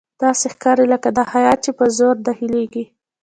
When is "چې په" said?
1.65-1.85